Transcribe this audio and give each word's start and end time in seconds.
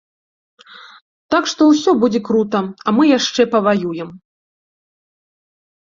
Так 1.35 1.43
што 1.51 1.61
ўсё 1.67 1.91
будзе 2.03 2.19
крута, 2.29 2.59
а 2.87 2.97
мы 3.01 3.07
яшчэ 3.17 3.41
паваюем! 3.55 4.09